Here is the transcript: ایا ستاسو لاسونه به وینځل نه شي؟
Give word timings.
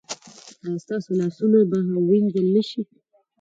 ایا 0.65 0.79
ستاسو 0.85 1.09
لاسونه 1.19 1.57
به 1.69 1.77
وینځل 2.09 2.47
نه 2.55 2.63
شي؟ 2.69 2.81